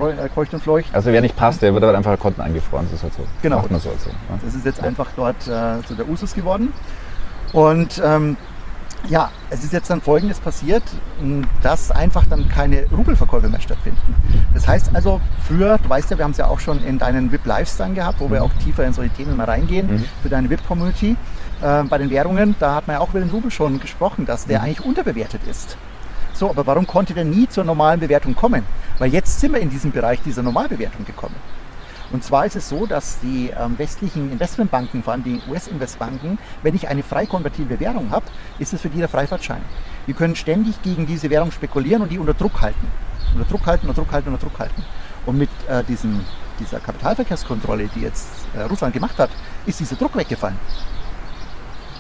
[0.01, 0.95] äh, keucht und fleucht.
[0.95, 2.87] Also wer nicht passt, der wird halt einfach Konten eingefroren.
[2.87, 3.25] Das ist halt so.
[3.43, 3.57] Genau.
[3.57, 4.11] Macht man so halt so.
[4.11, 4.39] Ja.
[4.43, 4.85] Das ist jetzt ja.
[4.85, 6.73] einfach dort äh, so der Usus geworden.
[7.53, 8.37] Und ähm,
[9.09, 10.83] ja, es ist jetzt dann Folgendes passiert,
[11.63, 14.15] dass einfach dann keine Rubelverkäufe mehr stattfinden.
[14.55, 17.33] Das heißt also, für, du weißt ja, wir haben es ja auch schon in deinen
[17.33, 18.33] VIP Lives dann gehabt, wo mhm.
[18.33, 20.05] wir auch tiefer in solche Themen mal reingehen, mhm.
[20.23, 21.17] für deine VIP-Community.
[21.63, 24.47] Äh, bei den Währungen, da hat man ja auch über den Rubel schon gesprochen, dass
[24.47, 24.65] der mhm.
[24.65, 25.77] eigentlich unterbewertet ist.
[26.33, 28.65] So, aber warum konnte der nie zur normalen Bewertung kommen?
[28.99, 31.35] Weil jetzt sind wir in diesem Bereich dieser Normalbewertung gekommen.
[32.11, 36.75] Und zwar ist es so, dass die ähm, westlichen Investmentbanken, vor allem die US-Investbanken, wenn
[36.75, 38.27] ich eine frei konvertible Währung habe,
[38.59, 39.63] ist es für die der Freifahrtschein.
[40.07, 42.87] Die können ständig gegen diese Währung spekulieren und die unter Druck halten.
[43.35, 44.83] Unter Druck halten, unter Druck halten, unter Druck halten.
[45.25, 46.21] Und mit äh, diesem,
[46.59, 49.31] dieser Kapitalverkehrskontrolle, die jetzt äh, Russland gemacht hat,
[49.67, 50.59] ist dieser Druck weggefallen.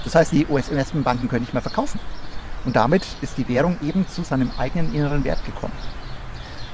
[0.02, 2.00] Das heißt, die US-Investmentbanken können nicht mehr verkaufen.
[2.64, 5.72] Und damit ist die Währung eben zu seinem eigenen inneren Wert gekommen.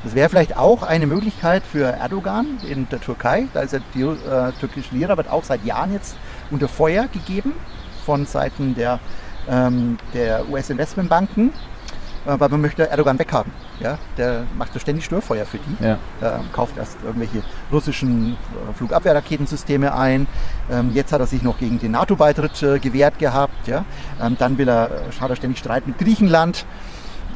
[0.06, 3.48] Das wäre vielleicht auch eine Möglichkeit für Erdogan in der Türkei.
[3.52, 6.16] Da ist ja die äh, türkische Lira, wird auch seit Jahren jetzt
[6.52, 7.54] unter Feuer gegeben
[8.04, 9.00] von Seiten der,
[9.50, 11.48] ähm, der US-Investmentbanken,
[12.24, 13.50] äh, weil man möchte Erdogan weghaben.
[13.80, 13.98] Ja?
[14.16, 15.94] Der macht so ständig Störfeuer für die, ja.
[16.20, 17.42] äh, kauft erst irgendwelche
[17.72, 20.28] russischen äh, Flugabwehrraketensysteme ein.
[20.70, 23.66] Ähm, jetzt hat er sich noch gegen den NATO-Beitritt äh, gewehrt gehabt.
[23.66, 23.84] Ja?
[24.22, 26.64] Ähm, dann will er, äh, hat er ständig Streit mit Griechenland.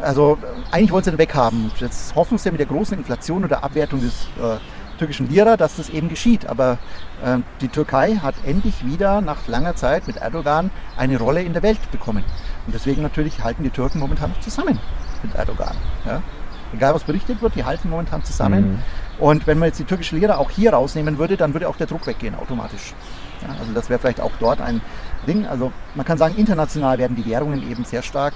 [0.03, 0.39] Also
[0.71, 1.71] eigentlich wollen sie den weghaben.
[1.79, 4.59] Jetzt hoffen sie mit der großen Inflation oder Abwertung des äh,
[4.99, 6.47] türkischen Lira, dass das eben geschieht.
[6.47, 6.79] Aber
[7.25, 11.63] äh, die Türkei hat endlich wieder nach langer Zeit mit Erdogan eine Rolle in der
[11.63, 12.25] Welt bekommen.
[12.67, 14.79] Und deswegen natürlich halten die Türken momentan noch zusammen
[15.23, 15.77] mit Erdogan.
[16.07, 16.23] Ja?
[16.73, 18.73] Egal was berichtet wird, die halten momentan zusammen.
[18.73, 18.79] Mhm.
[19.19, 21.87] Und wenn man jetzt die türkische Lira auch hier rausnehmen würde, dann würde auch der
[21.87, 22.95] Druck weggehen automatisch.
[23.43, 24.81] Ja, also das wäre vielleicht auch dort ein
[25.27, 25.47] Ding.
[25.47, 28.35] Also man kann sagen, international werden die Währungen eben sehr stark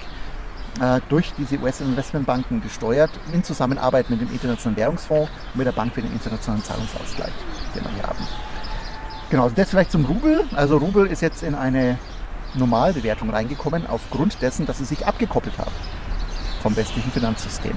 [1.09, 6.01] durch diese US-Investmentbanken gesteuert, in Zusammenarbeit mit dem Internationalen Währungsfonds und mit der Bank für
[6.01, 7.31] den internationalen Zahlungsausgleich,
[7.73, 8.27] den wir hier haben.
[9.29, 10.43] Genau, das vielleicht zum Rubel.
[10.55, 11.97] Also Rubel ist jetzt in eine
[12.53, 15.71] Normalbewertung reingekommen, aufgrund dessen, dass sie sich abgekoppelt haben
[16.61, 17.73] vom westlichen Finanzsystem.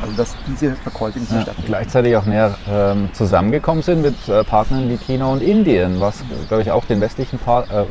[0.00, 1.68] Also dass diese Verkäufe nicht ja, stattfinden.
[1.68, 6.62] Gleichzeitig auch näher ähm, zusammengekommen sind mit äh, Partnern wie China und Indien, was, glaube
[6.62, 7.84] ich, auch den westlichen Part, äh,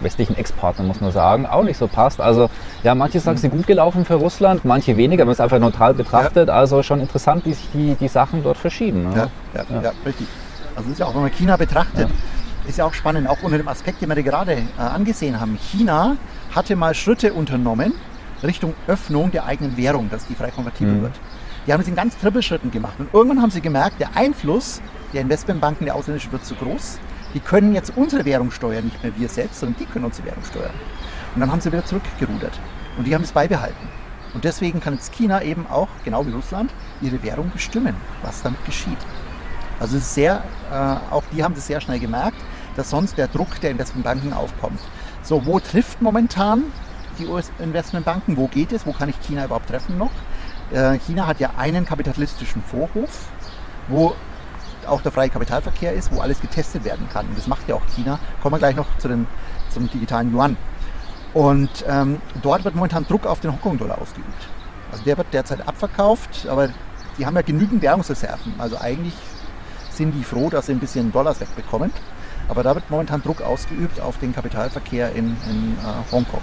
[0.00, 2.20] westlichen Ex-Partner, muss man sagen, auch nicht so passt.
[2.20, 2.50] Also
[2.82, 5.94] ja, manche sagen, sind gut gelaufen für Russland, manche weniger, wenn man es einfach neutral
[5.94, 6.48] betrachtet.
[6.48, 6.54] Ja.
[6.54, 9.10] Also schon interessant, wie sich die, die Sachen dort verschieben.
[9.10, 9.30] Ne?
[9.54, 10.26] Ja, ja, ja, richtig.
[10.74, 12.08] Also ist ja auch, wenn man China betrachtet,
[12.68, 15.56] ist ja auch spannend, auch unter dem Aspekt, den wir gerade äh, angesehen haben.
[15.56, 16.16] China
[16.54, 17.94] hatte mal Schritte unternommen
[18.42, 21.02] Richtung Öffnung der eigenen Währung, dass die frei konvertibel mhm.
[21.02, 21.14] wird.
[21.66, 22.94] Die haben es in ganz Trippelschritten gemacht.
[22.98, 24.80] Und irgendwann haben sie gemerkt, der Einfluss
[25.12, 26.98] der Investmentbanken, der ausländischen, wird zu groß
[27.36, 30.42] die können jetzt unsere Währung steuern, nicht mehr wir selbst, sondern die können unsere Währung
[30.42, 30.72] steuern.
[31.34, 32.58] Und dann haben sie wieder zurückgerudert.
[32.96, 33.88] Und die haben es beibehalten.
[34.32, 36.70] Und deswegen kann jetzt China eben auch, genau wie Russland,
[37.02, 38.96] ihre Währung bestimmen, was damit geschieht.
[39.78, 42.38] Also es ist sehr, äh, auch die haben das sehr schnell gemerkt,
[42.74, 44.80] dass sonst der Druck der Investmentbanken aufkommt.
[45.22, 46.62] So, wo trifft momentan
[47.18, 48.38] die US-Investmentbanken?
[48.38, 48.86] Wo geht es?
[48.86, 50.10] Wo kann ich China überhaupt treffen noch?
[50.72, 53.28] Äh, China hat ja einen kapitalistischen Vorhof,
[53.88, 54.14] wo
[54.86, 57.26] auch der freie Kapitalverkehr ist, wo alles getestet werden kann.
[57.26, 58.18] Und das macht ja auch China.
[58.42, 59.26] Kommen wir gleich noch zu den,
[59.70, 60.56] zum digitalen Yuan.
[61.34, 64.48] Und ähm, dort wird momentan Druck auf den Hongkong-Dollar ausgeübt.
[64.90, 66.70] Also der wird derzeit abverkauft, aber
[67.18, 68.54] die haben ja genügend Währungsreserven.
[68.58, 69.14] Also eigentlich
[69.90, 71.90] sind die froh, dass sie ein bisschen Dollars wegbekommen.
[72.48, 76.40] Aber da wird momentan Druck ausgeübt auf den Kapitalverkehr in, in äh, Hongkong.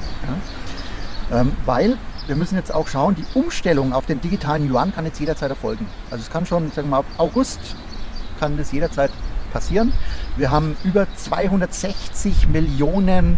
[1.31, 1.39] Ja.
[1.39, 5.19] Ähm, weil wir müssen jetzt auch schauen, die Umstellung auf den digitalen Yuan kann jetzt
[5.19, 5.87] jederzeit erfolgen.
[6.11, 7.75] Also es kann schon, sagen wir mal, August
[8.43, 9.09] kann das jederzeit
[9.53, 9.93] passieren.
[10.35, 13.37] Wir haben über 260 Millionen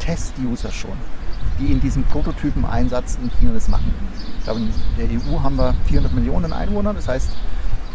[0.00, 0.96] Test-User schon,
[1.60, 3.94] die in diesem Prototypen-Einsatz in China das machen.
[4.38, 7.30] Ich glaube, in der EU haben wir 400 Millionen Einwohner, das heißt,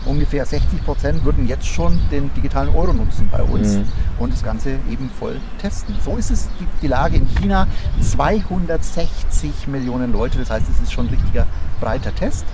[0.05, 3.85] ungefähr 60 Prozent würden jetzt schon den digitalen Euro nutzen bei uns mhm.
[4.19, 5.95] und das Ganze eben voll testen.
[6.03, 7.67] So ist es die, die, Lage in China.
[8.01, 11.47] 260 Millionen Leute, das heißt, es ist schon ein richtiger
[11.79, 12.45] breiter Test.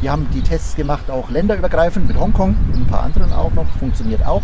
[0.00, 3.66] Wir haben die Tests gemacht, auch länderübergreifend mit Hongkong und ein paar anderen auch noch,
[3.78, 4.42] funktioniert auch.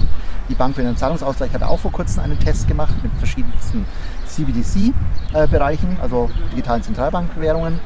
[0.48, 3.86] Die Bank für den Zahlungsausgleich hat auch vor kurzem einen Test gemacht mit verschiedensten
[4.26, 7.80] CBDC-Bereichen, äh, also digitalen Zentralbankwährungen.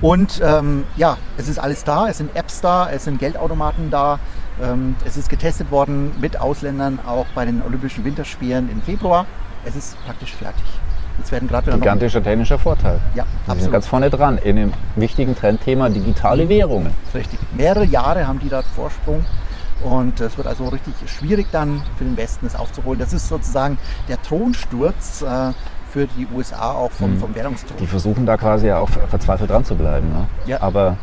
[0.00, 4.18] Und ähm, ja, es ist alles da, es sind Apps da, es sind Geldautomaten da.
[4.62, 9.26] Ähm, es ist getestet worden mit Ausländern auch bei den Olympischen Winterspielen im Februar.
[9.64, 10.64] Es ist praktisch fertig.
[11.18, 12.98] Jetzt werden gerade Gigantischer technischer Vorteil.
[13.14, 13.62] Ja, Sie absolut.
[13.62, 16.94] sind ganz vorne dran in dem wichtigen Trendthema digitale Währungen.
[17.14, 17.38] Richtig.
[17.54, 19.24] Mehrere Jahre haben die da Vorsprung.
[19.82, 22.98] Und es wird also richtig schwierig dann für den Westen das aufzuholen.
[22.98, 25.52] Das ist sozusagen der Thronsturz äh,
[25.92, 27.18] für die USA auch vom, hm.
[27.18, 27.76] vom Währungsdruck.
[27.78, 30.08] Die versuchen da quasi ja auch verzweifelt dran zu bleiben.
[30.08, 30.26] Ne?
[30.46, 30.62] Ja.
[30.62, 30.96] Aber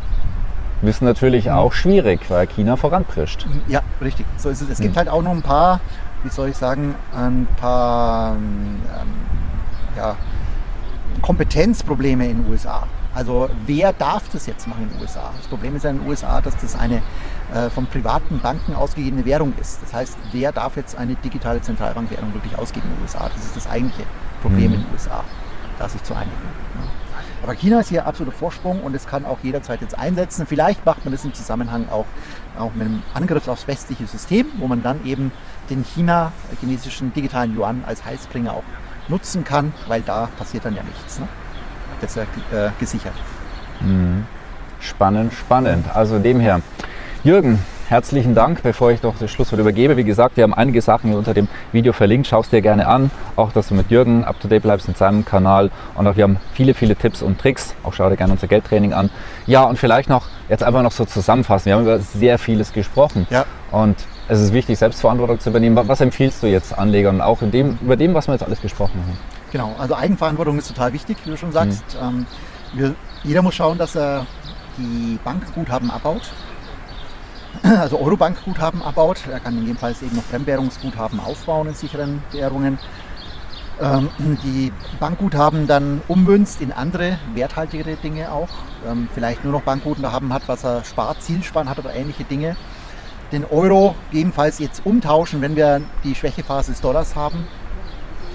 [0.82, 1.52] wissen natürlich mhm.
[1.52, 3.46] auch schwierig, weil China voranprischt.
[3.68, 4.26] Ja, richtig.
[4.38, 4.70] So ist es.
[4.70, 5.00] Es gibt mhm.
[5.00, 5.80] halt auch noch ein paar,
[6.24, 8.82] wie soll ich sagen, ein paar ähm,
[9.96, 10.16] ja,
[11.22, 12.88] Kompetenzprobleme in den USA.
[13.14, 15.32] Also wer darf das jetzt machen in den USA?
[15.36, 17.02] Das Problem ist ja in den USA, dass das eine
[17.52, 19.82] äh, von privaten Banken ausgegebene Währung ist.
[19.82, 23.28] Das heißt, wer darf jetzt eine digitale Zentralbankwährung wirklich ausgeben in den USA?
[23.34, 24.04] Das ist das eigentliche
[24.48, 24.76] Problem mhm.
[24.76, 25.24] in den USA,
[25.80, 26.32] da sich zu einigen.
[27.44, 30.48] Aber China ist hier absoluter Vorsprung und es kann auch jederzeit jetzt einsetzen.
[30.48, 32.06] Vielleicht macht man das im Zusammenhang auch,
[32.58, 35.32] auch mit einem Angriff aufs westliche System, wo man dann eben
[35.70, 38.64] den China, chinesischen digitalen Yuan als Heilsbringer auch
[39.08, 41.20] nutzen kann, weil da passiert dann ja nichts.
[41.20, 41.28] Ne?
[42.02, 43.14] Das ist ja äh, gesichert.
[43.82, 44.26] Mhm.
[44.80, 45.86] Spannend, spannend.
[45.94, 46.62] Also dem her.
[47.24, 48.64] Jürgen, herzlichen Dank.
[48.64, 51.94] Bevor ich doch das Schlusswort übergebe, wie gesagt, wir haben einige Sachen unter dem Video
[51.94, 52.28] verlinkt.
[52.28, 53.12] Schau es dir gerne an.
[53.36, 55.72] Auch, dass du mit Jürgen up to date bleibst in seinem Kanal.
[55.96, 57.76] Und auch wir haben viele, viele Tipps und Tricks.
[57.84, 59.10] Auch schau dir gerne unser Geldtraining an.
[59.46, 61.68] Ja, und vielleicht noch, jetzt einfach noch so zusammenfassen.
[61.68, 63.26] Wir haben über sehr vieles gesprochen.
[63.30, 63.46] Ja.
[63.72, 63.96] Und
[64.28, 65.80] es ist wichtig, Selbstverantwortung zu übernehmen.
[65.88, 69.02] Was empfiehlst du jetzt Anlegern, auch in dem, über dem, was wir jetzt alles gesprochen
[69.06, 69.18] haben?
[69.52, 71.84] Genau, also Eigenverantwortung ist total wichtig, wie du schon sagst.
[72.02, 72.08] Mhm.
[72.08, 72.26] Ähm,
[72.74, 74.26] wir, jeder muss schauen, dass er
[74.78, 76.30] die Bankguthaben abbaut
[77.64, 79.20] also Eurobank-Guthaben abbaut.
[79.32, 82.78] Er kann Fall eben noch Fremdwährungsguthaben aufbauen in sicheren Währungen.
[83.80, 84.10] Ähm,
[84.44, 88.50] die Bankguthaben dann ummünzt in andere werthaltigere Dinge auch.
[88.88, 92.56] Ähm, vielleicht nur noch Bankguthaben hat, was er spart, Zielsparen hat oder ähnliche Dinge.
[93.32, 97.46] Den Euro gegebenenfalls jetzt umtauschen, wenn wir die Schwächephase des Dollars haben.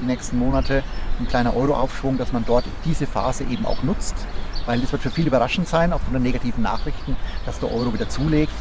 [0.00, 0.82] Die nächsten Monate
[1.18, 4.14] ein kleiner Euro-Aufschwung, dass man dort diese Phase eben auch nutzt.
[4.66, 8.08] Weil das wird für viele überraschend sein, aufgrund der negativen Nachrichten, dass der Euro wieder
[8.08, 8.52] zulegt.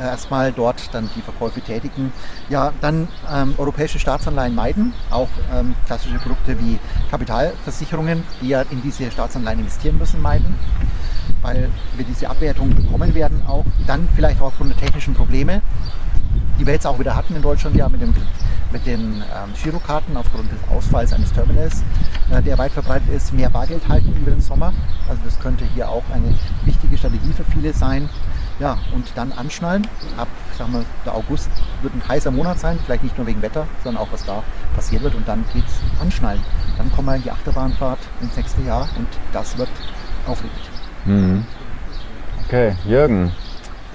[0.00, 2.12] Äh, erstmal dort dann die Verkäufe tätigen.
[2.48, 6.78] Ja, dann ähm, europäische Staatsanleihen meiden, auch ähm, klassische Produkte wie
[7.10, 10.54] Kapitalversicherungen, die ja in diese Staatsanleihen investieren müssen, meiden,
[11.42, 13.64] weil wir diese Abwertung bekommen werden auch.
[13.86, 15.62] Dann vielleicht auch aufgrund der technischen Probleme,
[16.58, 18.14] die wir jetzt auch wieder hatten in Deutschland ja mit, dem,
[18.72, 21.82] mit den ähm, Girokarten aufgrund des Ausfalls eines Terminals,
[22.30, 24.72] äh, der weit verbreitet ist, mehr Bargeld halten über den Sommer.
[25.08, 26.34] Also das könnte hier auch eine
[26.64, 28.08] wichtige Strategie für viele sein.
[28.58, 29.86] Ja, und dann anschnallen.
[30.16, 31.50] Ab, sagen wir, der August
[31.82, 34.42] wird ein heißer Monat sein, vielleicht nicht nur wegen Wetter, sondern auch was da
[34.74, 35.14] passiert wird.
[35.14, 36.42] Und dann geht's anschnallen.
[36.76, 39.68] Dann kommen wir in die Achterbahnfahrt ins nächste Jahr und das wird
[40.26, 40.58] aufregend.
[41.04, 41.44] Mhm.
[42.46, 43.32] Okay, Jürgen,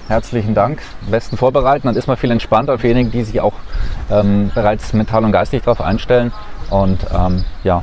[0.08, 0.80] herzlichen Dank.
[1.10, 3.54] Besten vorbereiten, dann ist man viel entspannter für diejenigen, die sich auch
[4.10, 6.32] ähm, bereits mental und geistig darauf einstellen.
[6.70, 7.82] Und ähm, ja,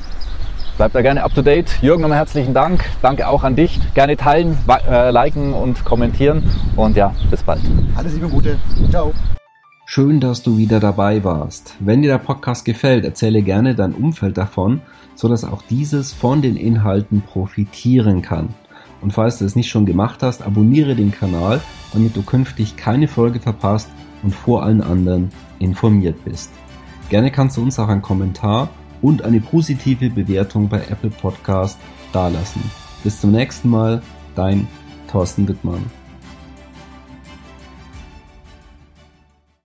[0.77, 1.77] Bleibt da gerne up to date.
[1.81, 2.83] Jürgen, nochmal herzlichen Dank.
[3.01, 3.79] Danke auch an dich.
[3.93, 4.57] Gerne teilen,
[4.89, 6.43] äh, liken und kommentieren.
[6.75, 7.61] Und ja, bis bald.
[7.95, 8.57] Alles Liebe Gute.
[8.89, 9.13] Ciao.
[9.85, 11.75] Schön, dass du wieder dabei warst.
[11.79, 14.81] Wenn dir der Podcast gefällt, erzähle gerne dein Umfeld davon,
[15.15, 18.53] sodass auch dieses von den Inhalten profitieren kann.
[19.01, 21.59] Und falls du es nicht schon gemacht hast, abonniere den Kanal,
[21.91, 23.89] damit du künftig keine Folge verpasst
[24.23, 25.29] und vor allen anderen
[25.59, 26.51] informiert bist.
[27.09, 28.69] Gerne kannst du uns auch einen Kommentar
[29.01, 31.77] und eine positive Bewertung bei Apple Podcast
[32.13, 32.61] dalassen.
[33.03, 34.01] Bis zum nächsten Mal,
[34.35, 34.67] dein
[35.07, 36.00] Thorsten Wittmann.